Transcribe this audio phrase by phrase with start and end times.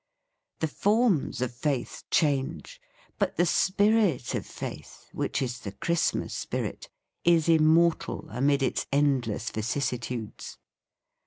[0.61, 2.81] The forms of faith change,
[3.19, 6.89] but the spirit of faith, which is the Christmas spirit,
[7.23, 10.57] is immortal amid its endless vicissitudes.